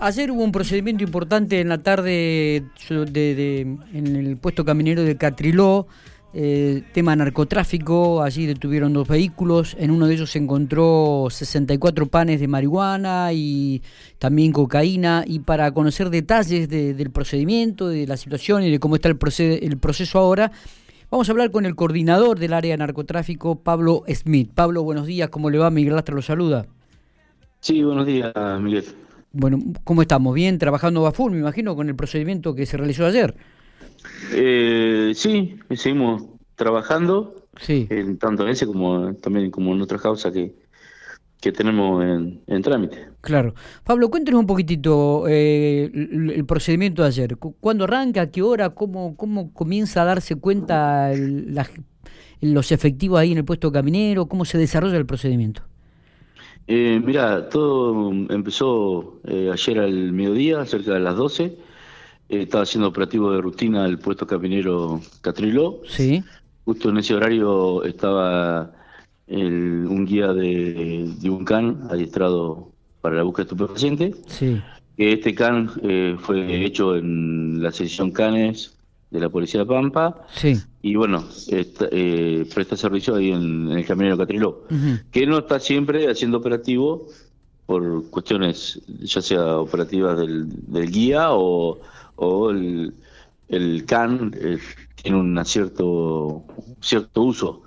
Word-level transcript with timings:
Ayer 0.00 0.30
hubo 0.30 0.42
un 0.42 0.52
procedimiento 0.52 1.04
importante 1.04 1.60
en 1.60 1.68
la 1.68 1.82
tarde 1.82 2.64
de, 2.88 3.76
en 3.92 4.16
el 4.16 4.36
puesto 4.36 4.64
caminero 4.64 5.02
de 5.02 5.16
Catriló, 5.16 5.86
eh, 6.32 6.82
tema 6.92 7.14
narcotráfico, 7.14 8.22
allí 8.22 8.46
detuvieron 8.46 8.92
dos 8.92 9.06
vehículos, 9.06 9.76
en 9.78 9.90
uno 9.90 10.06
de 10.06 10.14
ellos 10.14 10.32
se 10.32 10.38
encontró 10.38 11.28
64 11.30 12.06
panes 12.06 12.40
de 12.40 12.48
marihuana 12.48 13.32
y 13.32 13.82
también 14.18 14.50
cocaína, 14.52 15.24
y 15.26 15.38
para 15.38 15.72
conocer 15.72 16.10
detalles 16.10 16.68
del 16.68 17.10
procedimiento, 17.10 17.88
de 17.88 18.06
la 18.06 18.16
situación 18.16 18.64
y 18.64 18.70
de 18.70 18.80
cómo 18.80 18.96
está 18.96 19.08
el, 19.08 19.18
el 19.38 19.78
proceso 19.78 20.18
ahora, 20.18 20.50
vamos 21.10 21.28
a 21.28 21.32
hablar 21.32 21.52
con 21.52 21.66
el 21.66 21.76
coordinador 21.76 22.38
del 22.38 22.52
área 22.52 22.72
de 22.72 22.78
narcotráfico, 22.78 23.60
Pablo 23.60 24.02
Smith. 24.08 24.50
Pablo, 24.52 24.82
buenos 24.82 25.06
días, 25.06 25.28
¿cómo 25.28 25.50
le 25.50 25.58
va? 25.58 25.70
Miguel 25.70 25.94
Lastra 25.94 26.16
lo 26.16 26.22
saluda. 26.22 26.66
Sí, 27.60 27.82
buenos 27.82 28.06
días, 28.06 28.32
Miguel. 28.60 28.84
Bueno, 29.34 29.58
¿cómo 29.82 30.00
estamos? 30.00 30.32
¿Bien? 30.32 30.58
¿Trabajando 30.58 31.04
a 31.08 31.12
full, 31.12 31.32
me 31.32 31.40
imagino, 31.40 31.74
con 31.74 31.88
el 31.88 31.96
procedimiento 31.96 32.54
que 32.54 32.66
se 32.66 32.76
realizó 32.76 33.04
ayer? 33.04 33.34
Eh, 34.32 35.12
sí, 35.16 35.56
seguimos 35.74 36.22
trabajando, 36.54 37.48
sí. 37.60 37.88
en, 37.90 38.16
tanto 38.18 38.44
en 38.44 38.50
ese 38.50 38.64
como 38.64 39.12
también 39.14 39.50
como 39.50 39.74
en 39.74 39.80
otras 39.80 40.00
causas 40.00 40.32
que, 40.32 40.54
que 41.40 41.50
tenemos 41.50 42.04
en, 42.46 42.62
trámite. 42.62 43.08
Claro. 43.22 43.56
Pablo, 43.82 44.08
cuéntenos 44.08 44.38
un 44.38 44.46
poquitito 44.46 45.24
eh, 45.26 45.90
el, 45.92 46.44
procedimiento 46.46 47.02
de 47.02 47.08
ayer. 47.08 47.36
¿Cuándo 47.36 47.84
arranca? 47.84 48.22
¿A 48.22 48.30
qué 48.30 48.40
hora? 48.40 48.70
¿Cómo, 48.70 49.16
cómo 49.16 49.52
comienza 49.52 50.02
a 50.02 50.04
darse 50.04 50.36
cuenta 50.36 51.10
los 52.40 52.70
efectivos 52.70 53.18
ahí 53.18 53.32
en 53.32 53.38
el 53.38 53.44
puesto 53.44 53.72
caminero? 53.72 54.26
¿Cómo 54.26 54.44
se 54.44 54.58
desarrolla 54.58 54.96
el 54.96 55.06
procedimiento? 55.06 55.64
Eh, 56.66 57.00
mira, 57.04 57.48
todo 57.48 58.10
empezó 58.10 59.20
eh, 59.24 59.50
ayer 59.52 59.78
al 59.80 60.12
mediodía, 60.12 60.64
cerca 60.64 60.94
de 60.94 61.00
las 61.00 61.16
12. 61.16 61.44
Eh, 61.44 61.56
estaba 62.28 62.62
haciendo 62.62 62.88
operativo 62.88 63.32
de 63.32 63.40
rutina 63.40 63.84
el 63.86 63.98
puesto 63.98 64.26
caminero 64.26 65.00
Catriló. 65.20 65.80
Sí. 65.86 66.22
Justo 66.64 66.88
en 66.88 66.98
ese 66.98 67.14
horario 67.14 67.84
estaba 67.84 68.72
un 69.26 70.04
guía 70.06 70.32
de, 70.34 71.10
de, 71.18 71.30
un 71.30 71.44
CAN 71.44 71.86
adiestrado 71.90 72.70
para 73.00 73.16
la 73.16 73.22
búsqueda 73.22 73.44
de 73.44 73.50
estupefacientes. 73.50 74.16
Sí. 74.26 74.60
Este 74.96 75.34
CAN 75.34 75.70
eh, 75.82 76.16
fue 76.18 76.64
hecho 76.64 76.94
en 76.96 77.62
la 77.62 77.72
sección 77.72 78.12
CANES 78.12 78.73
de 79.14 79.20
la 79.20 79.28
Policía 79.28 79.60
de 79.60 79.66
Pampa. 79.66 80.26
Sí. 80.34 80.60
Y 80.82 80.96
bueno, 80.96 81.24
eh, 81.48 82.46
presta 82.52 82.76
servicio 82.76 83.14
ahí 83.14 83.30
en, 83.30 83.70
el 83.70 83.86
Caminero 83.86 84.18
Catriló, 84.18 84.64
que 85.12 85.24
no 85.24 85.38
está 85.38 85.60
siempre 85.60 86.10
haciendo 86.10 86.38
operativo 86.38 87.06
por 87.64 88.10
cuestiones 88.10 88.82
ya 89.00 89.22
sea 89.22 89.56
operativas 89.56 90.18
del, 90.18 90.90
guía 90.90 91.28
o, 91.30 91.80
el, 92.50 92.92
el 93.48 93.84
CAN 93.86 94.34
eh, 94.36 94.58
tiene 95.00 95.18
un 95.18 95.44
cierto, 95.44 96.42
cierto 96.80 97.22
uso. 97.22 97.62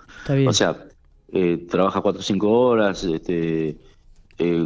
O 0.46 0.54
sea, 0.54 0.86
eh, 1.32 1.66
trabaja 1.70 2.02
cuatro 2.02 2.20
o 2.20 2.24
cinco 2.24 2.52
horas, 2.52 3.06
este, 3.06 3.78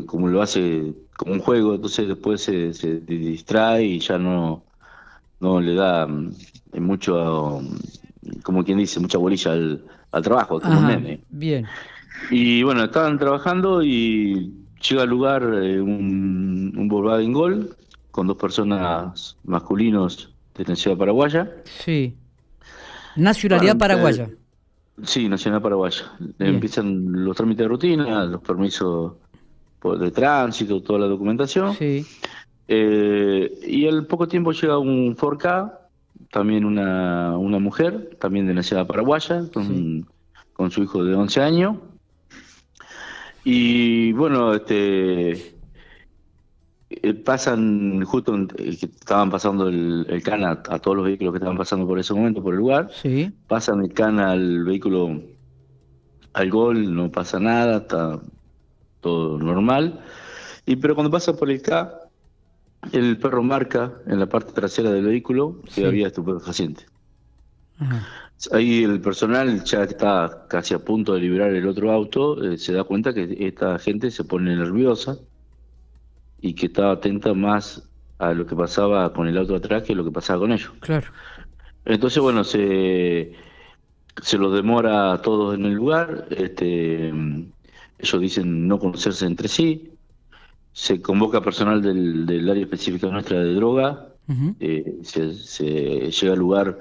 como 0.08 0.30
lo 0.30 0.42
hace 0.42 0.94
como 1.16 1.34
un 1.34 1.40
juego, 1.40 1.76
entonces 1.76 2.08
después 2.08 2.42
se, 2.42 2.74
se 2.74 3.00
distrae 3.02 3.86
y 3.86 4.00
ya 4.00 4.18
no, 4.18 4.64
no 5.42 5.60
le 5.60 5.74
da 5.76 6.08
mucho, 6.80 7.62
como 8.44 8.64
quien 8.64 8.78
dice, 8.78 9.00
mucha 9.00 9.18
bolilla 9.18 9.52
al, 9.52 10.24
trabajo, 10.24 10.60
como 10.60 10.80
un 10.80 11.20
Bien. 11.30 11.66
Y 12.30 12.64
bueno, 12.64 12.84
estaban 12.84 13.18
trabajando 13.18 13.84
y 13.84 14.54
llega 14.88 15.04
al 15.04 15.10
lugar 15.10 15.44
eh, 15.44 15.82
un, 15.82 16.74
un 16.78 16.88
Volkswagen 16.88 17.34
Gol 17.34 17.76
con 18.12 18.28
dos 18.28 18.38
personas 18.38 19.38
masculinos 19.44 20.32
de 20.56 20.66
nacionalidad 20.66 21.00
paraguaya. 21.00 21.52
Sí. 21.66 22.16
Nacionalidad 23.16 23.78
paraguaya. 23.78 24.30
sí, 25.04 25.28
nacionalidad 25.28 25.64
paraguaya. 25.64 26.12
Empiezan 26.40 27.26
los 27.26 27.36
trámites 27.36 27.64
de 27.64 27.68
rutina, 27.68 28.26
los 28.26 28.42
permisos 28.42 29.14
de 30.00 30.12
tránsito, 30.12 30.82
toda 30.82 31.00
la 31.00 31.08
documentación. 31.08 31.76
Sí. 31.76 32.06
Eh, 32.68 33.60
y 33.68 33.88
al 33.88 34.06
poco 34.06 34.28
tiempo 34.28 34.52
llega 34.52 34.78
un 34.78 35.16
4K 35.16 35.80
también 36.32 36.66
una, 36.66 37.38
una 37.38 37.60
mujer, 37.60 38.18
también 38.20 38.48
de 38.48 38.54
nacionalidad 38.54 38.88
paraguaya, 38.88 39.44
con, 39.54 40.08
con 40.54 40.72
su 40.72 40.84
hijo 40.84 41.04
de 41.04 41.14
11 41.14 41.42
años. 41.42 41.78
Y 43.44 44.14
bueno, 44.14 44.54
este 44.54 45.32
eh, 46.90 47.14
pasan 47.14 48.04
justo 48.04 48.36
eh, 48.36 48.78
que 48.78 48.86
estaban 48.86 49.30
pasando 49.30 49.68
el, 49.68 50.06
el 50.10 50.22
CAN 50.24 50.44
a, 50.44 50.62
todos 50.62 50.98
los 50.98 51.06
vehículos 51.06 51.34
que 51.34 51.38
estaban 51.38 51.58
pasando 51.58 51.88
por 51.88 52.00
ese 52.00 52.14
momento 52.14 52.42
por 52.42 52.54
el 52.54 52.60
lugar. 52.60 52.90
Sí. 53.02 53.32
Pasan 53.48 53.84
el 53.84 53.94
CAN 53.94 54.20
al 54.20 54.64
vehículo 54.64 55.22
al 56.34 56.50
gol, 56.50 56.94
no 56.96 57.12
pasa 57.12 57.40
nada, 57.40 57.78
está 57.78 58.20
todo 59.02 59.38
normal. 59.38 60.02
Y 60.66 60.76
pero 60.76 60.96
cuando 60.96 61.12
pasa 61.12 61.36
por 61.36 61.50
el 61.50 61.62
K, 61.62 62.01
el 62.92 63.18
perro 63.18 63.44
marca 63.44 63.94
en 64.08 64.20
la 64.20 64.28
parte 64.28 64.54
trasera 64.54 64.92
del 64.92 65.06
vehículo 65.06 65.62
que 65.74 65.86
había 65.86 66.08
estupefaciente. 66.08 66.86
Ahí 68.52 68.84
el 68.84 69.00
personal 69.02 69.64
ya 69.64 69.84
está 69.84 70.46
casi 70.50 70.74
a 70.74 70.80
punto 70.80 71.14
de 71.14 71.22
liberar 71.22 71.52
el 71.52 71.68
otro 71.68 71.92
auto, 71.92 72.44
eh, 72.44 72.58
se 72.58 72.74
da 72.74 72.84
cuenta 72.84 73.14
que 73.14 73.36
esta 73.40 73.78
gente 73.78 74.10
se 74.10 74.24
pone 74.24 74.56
nerviosa 74.56 75.18
y 76.42 76.54
que 76.54 76.68
estaba 76.68 76.94
atenta 76.94 77.34
más 77.34 77.88
a 78.18 78.34
lo 78.34 78.46
que 78.46 78.56
pasaba 78.56 79.14
con 79.14 79.28
el 79.28 79.38
auto 79.38 79.56
atrás 79.56 79.84
que 79.84 79.96
lo 79.96 80.04
que 80.04 80.12
pasaba 80.12 80.40
con 80.40 80.52
ellos. 80.52 80.72
Claro. 80.80 81.08
Entonces, 81.86 82.22
bueno, 82.22 82.44
se, 82.44 83.34
se 84.22 84.38
los 84.38 84.54
demora 84.54 85.14
a 85.14 85.22
todos 85.22 85.56
en 85.56 85.66
el 85.66 85.74
lugar, 85.74 86.28
este, 86.32 87.14
ellos 88.00 88.22
dicen 88.22 88.68
no 88.68 88.80
conocerse 88.80 89.26
entre 89.26 89.48
sí, 89.48 89.91
se 90.74 91.02
convoca 91.02 91.42
personal 91.42 91.82
del, 91.82 92.26
del 92.26 92.50
área 92.50 92.64
específica 92.64 93.08
nuestra 93.08 93.40
de 93.40 93.54
droga, 93.54 94.08
eh, 94.60 95.00
se, 95.04 96.10
llega 96.10 96.34
al 96.34 96.40
lugar 96.40 96.80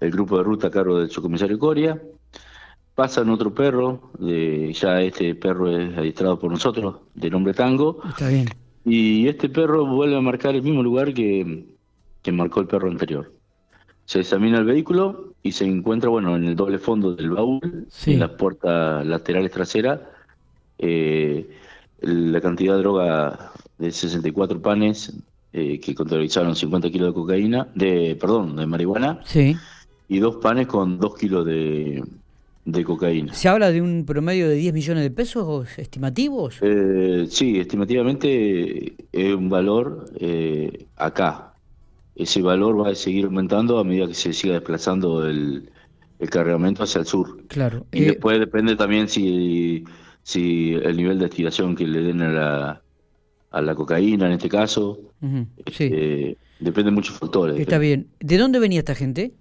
el 0.00 0.10
grupo 0.10 0.36
de 0.36 0.44
ruta 0.44 0.66
a 0.66 0.70
cargo 0.70 0.98
del 0.98 1.10
subcomisario 1.10 1.58
Coria, 1.58 2.02
pasan 2.94 3.30
otro 3.30 3.54
perro, 3.54 4.10
de, 4.18 4.72
ya 4.74 5.00
este 5.00 5.34
perro 5.34 5.70
es 5.70 5.96
adiestrado 5.96 6.38
por 6.38 6.50
nosotros, 6.50 6.96
de 7.14 7.30
nombre 7.30 7.54
Tango, 7.54 8.02
Está 8.06 8.28
bien. 8.28 8.48
y 8.84 9.26
este 9.28 9.48
perro 9.48 9.86
vuelve 9.86 10.16
a 10.16 10.20
marcar 10.20 10.54
el 10.54 10.62
mismo 10.62 10.82
lugar 10.82 11.14
que, 11.14 11.64
que 12.20 12.32
marcó 12.32 12.60
el 12.60 12.66
perro 12.66 12.90
anterior. 12.90 13.32
Se 14.04 14.20
examina 14.20 14.58
el 14.58 14.64
vehículo 14.64 15.32
y 15.42 15.52
se 15.52 15.64
encuentra, 15.64 16.10
bueno, 16.10 16.36
en 16.36 16.44
el 16.44 16.56
doble 16.56 16.78
fondo 16.78 17.14
del 17.14 17.30
baúl, 17.30 17.86
en 18.06 18.20
las 18.20 18.30
puertas 18.30 19.06
laterales 19.06 19.50
traseras, 19.52 20.00
eh, 20.78 21.48
la 22.02 22.40
cantidad 22.40 22.74
de 22.74 22.80
droga 22.80 23.52
de 23.78 23.90
64 23.90 24.60
panes 24.60 25.12
eh, 25.52 25.78
que 25.80 25.94
contabilizaron 25.94 26.56
50 26.56 26.90
kilos 26.90 27.08
de 27.08 27.14
cocaína, 27.14 27.68
de 27.74 28.16
perdón, 28.20 28.56
de 28.56 28.66
marihuana, 28.66 29.20
sí. 29.24 29.56
y 30.08 30.18
dos 30.18 30.36
panes 30.36 30.66
con 30.66 30.98
2 30.98 31.14
kilos 31.16 31.44
de, 31.44 32.02
de 32.64 32.84
cocaína. 32.84 33.34
¿Se 33.34 33.48
habla 33.48 33.70
de 33.70 33.82
un 33.82 34.04
promedio 34.06 34.48
de 34.48 34.54
10 34.54 34.72
millones 34.72 35.02
de 35.02 35.10
pesos 35.10 35.78
estimativos? 35.78 36.56
Eh, 36.62 37.26
sí, 37.28 37.58
estimativamente 37.58 38.94
es 39.12 39.34
un 39.34 39.48
valor 39.48 40.06
eh, 40.18 40.86
acá. 40.96 41.54
Ese 42.14 42.42
valor 42.42 42.80
va 42.80 42.90
a 42.90 42.94
seguir 42.94 43.24
aumentando 43.24 43.78
a 43.78 43.84
medida 43.84 44.06
que 44.06 44.14
se 44.14 44.32
siga 44.32 44.54
desplazando 44.54 45.26
el, 45.26 45.70
el 46.18 46.30
cargamento 46.30 46.82
hacia 46.84 47.00
el 47.00 47.06
sur. 47.06 47.42
Claro. 47.48 47.86
Y 47.92 48.02
después 48.02 48.38
depende 48.38 48.76
también 48.76 49.08
si 49.08 49.84
si 50.22 50.74
el 50.74 50.96
nivel 50.96 51.18
de 51.18 51.26
estiración 51.26 51.74
que 51.74 51.86
le 51.86 52.02
den 52.02 52.22
a 52.22 52.28
la, 52.30 52.82
a 53.50 53.60
la 53.60 53.74
cocaína 53.74 54.26
en 54.26 54.32
este 54.32 54.48
caso. 54.48 54.98
Este, 55.64 56.36
depende 56.58 56.90
de 56.90 56.94
muchos 56.94 57.18
factores. 57.18 57.60
Está 57.60 57.78
bien. 57.78 58.08
¿De 58.20 58.38
dónde 58.38 58.58
venía 58.58 58.80
esta 58.80 58.94
gente? 58.94 59.32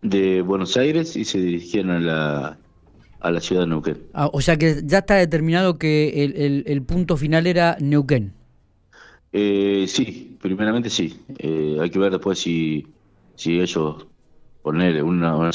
De 0.00 0.42
Buenos 0.42 0.76
Aires 0.76 1.16
y 1.16 1.24
se 1.24 1.38
dirigieron 1.38 1.90
a 1.90 2.00
la, 2.00 2.58
a 3.20 3.30
la 3.30 3.40
ciudad 3.40 3.62
de 3.62 3.68
Neuquén. 3.68 3.98
Ah, 4.14 4.28
o 4.32 4.40
sea 4.40 4.56
que 4.56 4.82
ya 4.84 4.98
está 4.98 5.14
determinado 5.14 5.78
que 5.78 6.24
el, 6.24 6.64
el, 6.66 6.82
punto 6.82 7.16
final 7.16 7.46
era 7.46 7.76
Neuquén. 7.80 8.32
Eh, 9.32 9.86
sí, 9.86 10.36
primeramente 10.40 10.90
sí. 10.90 11.20
Eh, 11.38 11.78
hay 11.80 11.90
que 11.90 11.98
ver 11.98 12.10
después 12.10 12.38
si, 12.38 12.86
si 13.36 13.60
ellos 13.60 14.06
poner 14.62 15.02
una, 15.02 15.36
una, 15.36 15.52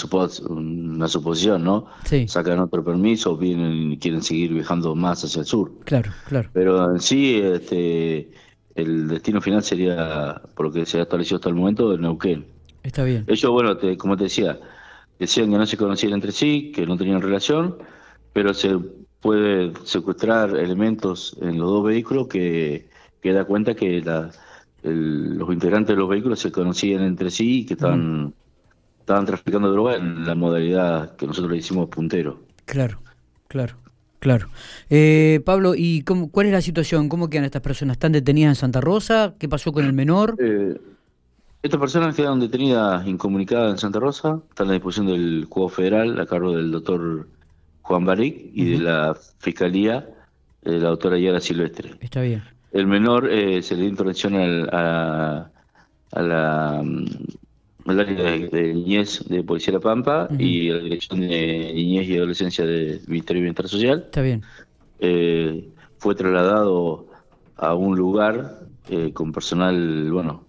suposición, 1.08 1.64
¿no? 1.64 1.86
Sí. 2.04 2.28
Sacan 2.28 2.60
otro 2.60 2.84
permiso, 2.84 3.38
vienen 3.38 3.94
y 3.94 3.98
quieren 3.98 4.22
seguir 4.22 4.54
viajando 4.54 4.96
más 4.96 5.24
hacia 5.24 5.40
el 5.40 5.46
sur. 5.46 5.72
Claro, 5.86 6.12
claro. 6.28 6.50
Pero 6.54 6.92
en 6.94 7.00
sí, 7.00 7.40
este, 7.42 8.30
el 8.76 9.08
destino 9.08 9.40
final 9.42 9.64
sería, 9.64 10.42
por 10.56 10.68
lo 10.68 10.72
que 10.74 10.86
se 10.86 11.00
ha 11.00 11.04
establecido 11.04 11.38
hasta 11.38 11.50
el 11.50 11.56
momento, 11.56 11.94
el 11.94 12.02
Neuquén. 12.02 12.46
Está 12.84 13.04
bien. 13.04 13.24
Ellos, 13.28 13.52
bueno, 13.52 13.78
como 13.98 14.18
te 14.18 14.26
decía, 14.26 14.60
decían 15.20 15.52
que 15.52 15.58
no 15.58 15.66
se 15.66 15.78
conocían 15.78 16.14
entre 16.14 16.32
sí, 16.34 16.72
que 16.76 16.86
no 16.86 16.98
tenían 16.98 17.22
relación, 17.22 17.78
pero 18.34 18.54
se 18.54 18.78
puede 19.22 19.72
secuestrar 19.84 20.56
elementos 20.56 21.36
en 21.42 21.58
los 21.58 21.70
dos 21.70 21.86
vehículos 21.86 22.28
que, 22.28 22.90
que 23.22 23.34
da 23.34 23.46
cuenta 23.46 23.74
que 23.74 24.02
la, 24.02 24.32
los 24.84 25.52
integrantes 25.52 25.96
de 25.96 26.00
los 26.00 26.10
vehículos 26.10 26.40
se 26.40 26.52
conocían 26.52 27.04
entre 27.04 27.32
sí 27.32 27.62
y 27.62 27.66
que 27.66 27.74
estaban, 27.74 28.34
estaban 29.08 29.26
traficando 29.26 29.72
droga 29.72 29.96
en 29.96 30.26
la 30.26 30.36
modalidad 30.36 31.16
que 31.16 31.26
nosotros 31.26 31.50
le 31.50 31.60
hicimos 31.60 31.88
puntero. 31.88 32.42
Claro, 32.66 33.00
claro. 33.48 33.76
Claro. 34.20 34.50
Eh, 34.90 35.42
Pablo, 35.46 35.76
¿y 35.78 36.02
cómo, 36.02 36.30
cuál 36.30 36.48
es 36.48 36.52
la 36.52 36.62
situación? 36.62 37.08
¿Cómo 37.08 37.30
quedan 37.30 37.46
estas 37.46 37.62
personas? 37.62 37.96
¿Están 37.96 38.12
detenidas 38.12 38.50
en 38.50 38.56
Santa 38.56 38.82
Rosa? 38.82 39.36
¿Qué 39.40 39.48
pasó 39.48 39.72
con 39.72 39.86
el 39.86 39.94
menor? 39.94 40.36
Eh, 40.40 40.76
estas 41.62 41.80
personas 41.80 42.16
quedaron 42.16 42.42
detenidas 42.42 43.08
incomunicadas 43.08 43.72
en 43.72 43.78
Santa 43.78 44.00
Rosa, 44.00 44.42
están 44.50 44.70
a 44.70 44.74
disposición 44.74 45.08
del 45.08 45.46
Juego 45.50 45.70
Federal 45.70 46.20
a 46.20 46.26
cargo 46.26 46.58
del 46.58 46.72
doctor 46.72 47.28
Juan 47.84 48.06
Baric 48.06 48.52
y 48.54 48.72
de 48.72 48.80
la 48.80 49.18
Fiscalía 49.40 50.10
de 50.64 50.80
la 50.80 50.90
doctora 50.90 51.18
Yara 51.18 51.40
Silvestre. 51.40 51.92
Está 52.02 52.22
bien. 52.22 52.44
El 52.74 52.88
menor 52.88 53.32
eh, 53.32 53.62
se 53.62 53.76
le 53.76 53.84
dio 53.84 53.90
intervención 53.90 54.36
a, 54.74 55.50
la 56.12 56.84
al 57.88 58.00
área 58.02 58.32
de, 58.32 58.74
niñez 58.74 59.24
de 59.28 59.44
Policía 59.44 59.72
de 59.72 59.78
La 59.78 59.84
Pampa 59.84 60.28
y 60.38 60.70
a 60.70 60.76
la 60.76 60.84
Dirección 60.84 61.22
de 61.22 61.72
Niñez 61.74 62.08
y 62.08 62.18
Adolescencia 62.18 62.66
de 62.66 63.00
Ministerio 63.08 63.40
de 63.40 63.44
Bienestar 63.44 63.68
Social. 63.70 64.04
Está 64.06 64.22
bien. 64.22 64.44
Eh, 65.00 65.70
fue 65.98 66.14
trasladado 66.14 67.08
a 67.56 67.74
un 67.76 67.96
lugar 67.96 68.60
eh, 68.90 69.12
con 69.14 69.32
personal, 69.32 70.12
bueno, 70.12 70.46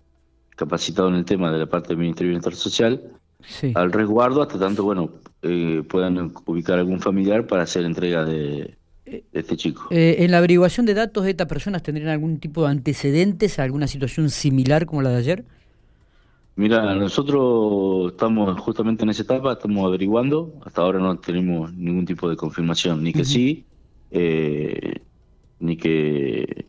capacitado 0.56 1.08
en 1.08 1.14
el 1.14 1.25
tema 1.25 1.52
de 1.52 1.58
la 1.61 1.67
parte 1.67 1.88
del 1.88 1.99
Ministerio 1.99 2.29
de 2.29 2.32
Bienestar 2.32 2.55
Social, 2.55 3.02
al 3.75 3.93
resguardo 3.93 4.43
hasta 4.43 4.58
tanto, 4.58 4.82
bueno, 4.82 5.11
eh, 5.43 5.84
puedan 5.88 6.32
ubicar 6.44 6.81
algún 6.81 6.99
familiar 6.99 7.46
para 7.46 7.62
hacer 7.62 7.84
entrega 7.84 8.25
de, 8.25 8.76
este 9.32 9.56
chico. 9.56 9.87
¿En 9.91 10.31
la 10.32 10.38
averiguación 10.38 10.84
de 10.87 10.94
datos 10.94 11.25
de 11.25 11.31
estas 11.31 11.46
personas 11.46 11.84
tendrían 11.84 12.11
algún 12.11 12.41
tipo 12.41 12.64
de 12.64 12.70
antecedentes, 12.70 13.61
alguna 13.61 13.87
situación 13.87 14.29
similar 14.29 14.87
como 14.87 15.02
la 15.02 15.11
de 15.11 15.17
ayer? 15.17 15.44
Mira, 16.58 16.93
nosotros 16.96 18.10
estamos 18.10 18.58
justamente 18.58 19.05
en 19.05 19.10
esa 19.10 19.22
etapa, 19.22 19.52
estamos 19.52 19.87
averiguando, 19.87 20.55
hasta 20.66 20.82
ahora 20.82 20.99
no 20.99 21.16
tenemos 21.16 21.72
ningún 21.72 22.05
tipo 22.05 22.28
de 22.28 22.34
confirmación, 22.34 23.05
ni 23.05 23.12
que 23.12 23.25
sí, 23.25 23.64
eh, 24.10 25.00
ni 25.60 25.76
que 25.76 26.66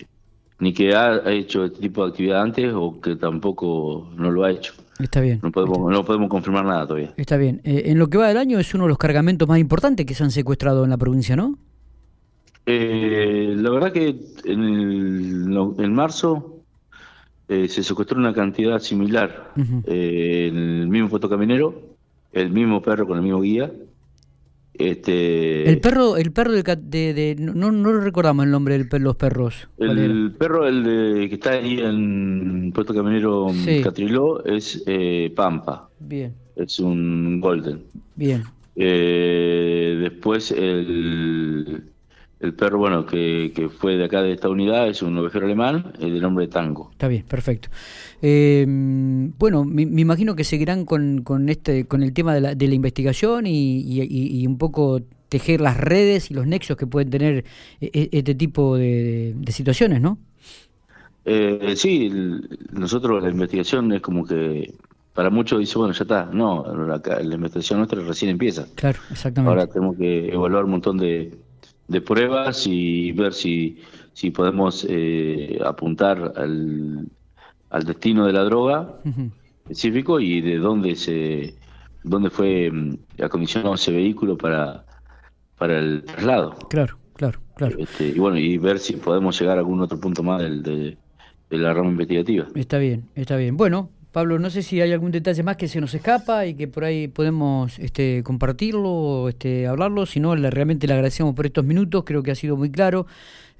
ni 0.60 0.74
que 0.74 0.94
ha 0.94 1.28
hecho 1.32 1.66
este 1.66 1.80
tipo 1.80 2.04
de 2.04 2.12
actividad 2.12 2.44
antes 2.44 2.72
o 2.72 3.02
que 3.02 3.16
tampoco 3.16 4.12
no 4.16 4.30
lo 4.30 4.44
ha 4.44 4.52
hecho. 4.52 4.74
Está 5.00 5.22
bien. 5.22 5.40
No 5.42 5.52
podemos, 5.52 5.92
no 5.92 6.06
podemos 6.06 6.30
confirmar 6.30 6.66
nada 6.66 6.86
todavía. 6.86 7.12
Está 7.18 7.38
bien. 7.38 7.60
Eh, 7.64 7.86
en 7.86 7.98
lo 7.98 8.12
que 8.12 8.20
va 8.20 8.28
del 8.28 8.38
año 8.38 8.60
es 8.60 8.72
uno 8.76 8.84
de 8.84 8.90
los 8.90 8.98
cargamentos 9.00 9.48
más 9.48 9.58
importantes 9.58 10.06
que 10.06 10.14
se 10.14 10.24
han 10.24 10.30
secuestrado 10.30 10.84
en 10.84 10.92
la 10.92 10.98
provincia, 10.98 11.36
¿no? 11.36 11.58
Eh, 12.68 13.56
la 13.58 13.72
verdad 13.72 13.92
que 13.92 14.16
en, 14.46 14.64
el, 14.64 15.74
en 15.80 15.94
marzo 15.96 16.59
eh, 17.50 17.68
se 17.68 17.82
secuestró 17.82 18.20
una 18.20 18.32
cantidad 18.32 18.80
similar. 18.80 19.54
Eh, 19.88 20.52
el 20.54 20.88
mismo 20.88 21.10
fotocaminero, 21.10 21.82
el 22.32 22.52
mismo 22.52 22.80
perro 22.80 23.08
con 23.08 23.18
el 23.18 23.24
mismo 23.24 23.42
guía. 23.42 23.72
Este, 24.76 25.68
el 25.68 25.82
perro, 25.82 26.16
el 26.16 26.32
perro 26.32 26.52
de, 26.54 26.64
de, 26.64 27.36
no, 27.40 27.72
no 27.72 27.92
lo 27.92 28.02
recordamos 28.02 28.46
el 28.46 28.52
nombre 28.52 28.78
de 28.78 29.00
los 29.00 29.16
perros. 29.16 29.68
El, 29.80 30.32
perro, 30.38 30.68
el 30.68 30.84
de, 30.84 31.28
que 31.28 31.36
está 31.36 31.54
ahí 31.54 31.80
en 31.80 32.72
Puerto 32.72 32.94
Caminero 32.94 33.48
Catriló, 33.84 34.46
es 34.46 34.84
eh, 34.86 35.34
Pampa. 35.36 35.90
Bien. 36.00 36.36
Es 36.56 36.80
un 36.80 37.42
golden. 37.42 37.82
Bien. 38.16 38.44
después 38.76 40.52
el 40.52 41.84
el 42.40 42.54
perro, 42.54 42.78
bueno, 42.78 43.06
que, 43.06 43.52
que, 43.54 43.68
fue 43.68 43.98
de 43.98 44.06
acá 44.06 44.22
de 44.22 44.32
esta 44.32 44.48
unidad 44.48 44.88
es 44.88 45.02
un 45.02 45.18
ovejero 45.18 45.46
alemán 45.46 45.92
de 46.00 46.10
nombre 46.22 46.48
Tango. 46.48 46.90
Está 46.92 47.10
bien, 47.10 47.24
perfecto. 47.24 47.68
Eh, 48.22 48.66
bueno, 49.38 49.66
me, 49.66 49.82
imagino 49.82 50.36
que 50.36 50.46
seguirán 50.46 50.86
con, 50.86 51.22
con, 51.24 51.50
este, 51.50 51.86
con 51.86 52.02
el 52.02 52.14
tema 52.14 52.34
de 52.34 52.42
la, 52.42 52.56
de 52.56 52.68
la 52.68 52.76
investigación 52.76 53.46
y, 53.46 53.82
y, 53.86 54.48
un 54.48 54.58
poco 54.58 55.02
tejer 55.28 55.60
las 55.60 55.78
redes 55.78 56.32
y 56.32 56.34
los 56.34 56.48
nexos 56.48 56.78
que 56.78 56.88
pueden 56.88 57.10
tener 57.10 57.44
e, 57.82 57.92
e, 57.94 58.10
este 58.14 58.36
tipo 58.36 58.78
de, 58.78 59.36
situaciones, 59.50 60.00
¿no? 60.00 60.18
Eh, 61.26 61.74
sí, 61.76 62.10
nosotros 62.72 63.22
la 63.22 63.30
investigación 63.30 63.92
es 63.92 64.02
como 64.02 64.26
que 64.26 64.74
para 65.14 65.30
muchos 65.30 65.60
dice, 65.60 65.78
bueno, 65.78 65.94
ya 65.94 66.04
está. 66.04 66.30
No, 66.32 66.64
la, 66.88 67.02
la 67.06 67.36
investigación 67.36 67.80
nuestra 67.80 68.02
recién 68.02 68.32
empieza. 68.32 68.66
Claro, 68.76 69.00
exactamente. 69.12 69.50
Ahora 69.50 69.68
tenemos 69.68 69.98
que 69.98 70.30
evaluar 70.30 70.64
un 70.64 70.72
montón 70.72 70.98
de 70.98 71.38
de 71.90 72.02
pruebas 72.02 72.66
y 72.68 73.12
ver 73.12 73.34
si, 73.34 73.82
si 74.14 74.32
podemos 74.32 74.86
eh, 74.88 75.60
apuntar 75.66 76.34
al, 76.38 77.08
al, 77.70 77.84
destino 77.84 78.26
de 78.28 78.34
la 78.34 78.44
droga 78.44 79.00
específico 79.64 80.20
y 80.20 80.40
de 80.42 80.58
dónde 80.58 80.96
se 80.96 81.56
dónde 82.04 82.30
fue 82.30 82.72
mm, 82.72 82.98
acondicionado 83.24 83.76
ese 83.76 83.92
vehículo 83.92 84.38
para, 84.38 84.86
para 85.58 85.80
el 85.80 86.04
traslado. 86.04 86.56
Claro, 86.70 86.98
claro, 87.16 87.40
claro. 87.56 87.78
Este, 87.80 88.08
y 88.08 88.20
bueno, 88.20 88.38
y 88.38 88.58
ver 88.58 88.80
si 88.80 88.94
podemos 88.94 89.40
llegar 89.40 89.58
a 89.58 89.62
algún 89.62 89.82
otro 89.82 90.00
punto 90.00 90.24
más 90.24 90.42
del, 90.42 90.64
de, 90.64 90.98
de 91.50 91.58
la 91.58 91.74
rama 91.74 91.90
investigativa. 91.90 92.48
Está 92.56 92.78
bien, 92.78 93.10
está 93.16 93.36
bien. 93.36 93.58
Bueno, 93.58 93.90
Pablo, 94.12 94.40
no 94.40 94.50
sé 94.50 94.64
si 94.64 94.82
hay 94.82 94.92
algún 94.92 95.12
detalle 95.12 95.44
más 95.44 95.56
que 95.56 95.68
se 95.68 95.80
nos 95.80 95.94
escapa 95.94 96.46
y 96.48 96.56
que 96.56 96.68
por 96.68 96.84
ahí 96.84 97.08
podemos 97.08 97.78
este, 97.78 98.24
compartirlo 98.24 98.90
o 98.90 99.30
este, 99.30 99.68
hablarlo. 99.68 100.06
Si 100.06 100.20
no, 100.20 100.36
realmente 100.36 100.88
le 100.88 100.94
agradecemos 100.94 101.36
por 101.36 101.46
estos 101.46 101.64
minutos, 101.64 102.04
creo 102.06 102.24
que 102.24 102.32
ha 102.32 102.36
sido 102.36 102.58
muy 102.58 102.72
claro. 102.72 103.06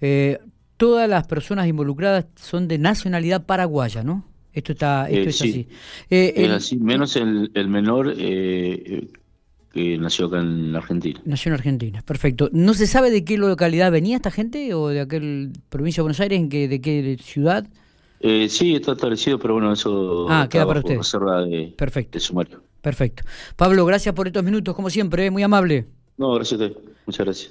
Eh, 0.02 0.40
todas 0.78 1.08
las 1.08 1.28
personas 1.28 1.68
involucradas 1.68 2.26
son 2.36 2.68
de 2.68 2.80
nacionalidad 2.80 3.46
paraguaya, 3.46 4.04
¿no? 4.04 4.26
Esto 4.52 4.72
está, 4.72 5.08
esto 5.08 5.20
eh, 5.20 5.30
es 5.30 5.42
así. 5.42 5.68
Eh, 6.10 6.34
es 6.36 6.50
así, 6.50 6.78
menos 6.78 7.16
el, 7.16 7.52
el 7.54 7.68
menor 7.68 8.16
que 8.16 9.98
nació 10.00 10.26
acá 10.26 10.40
en 10.40 10.76
Argentina. 10.76 11.22
Nació 11.26 11.50
en 11.50 11.54
Argentina, 11.54 12.02
perfecto. 12.02 12.50
¿No 12.52 12.74
se 12.74 12.88
sabe 12.88 13.12
de 13.12 13.24
qué 13.24 13.38
localidad 13.38 13.92
venía 13.92 14.16
esta 14.16 14.32
gente 14.32 14.74
o 14.74 14.88
de 14.88 15.02
aquel 15.02 15.52
provincia 15.70 16.02
de 16.02 16.06
Buenos 16.06 16.20
Aires, 16.22 16.40
en 16.40 16.50
qué, 16.50 16.68
de 16.68 16.82
qué 16.82 17.18
ciudad? 17.22 17.68
Eh, 18.20 18.50
sí, 18.50 18.76
está 18.76 18.94
establecido, 18.94 19.40
pero 19.40 19.54
bueno, 19.54 19.72
eso 19.72 20.28
ah, 20.30 20.48
queda 20.50 20.66
para 20.68 20.80
usted. 20.80 20.98
reserva 20.98 21.42
de, 21.46 21.74
Perfecto. 21.78 22.20
sumario. 22.20 22.62
Perfecto. 22.82 23.24
Pablo, 23.56 23.86
gracias 23.86 24.14
por 24.14 24.28
estos 24.28 24.44
minutos, 24.44 24.76
como 24.76 24.90
siempre, 24.90 25.26
¿eh? 25.26 25.32
muy 25.32 25.44
amable. 25.44 25.86
No, 26.18 26.34
gracias 26.34 26.60
a 26.60 26.66
usted. 26.66 26.78
Muchas 27.06 27.26
gracias. 27.26 27.48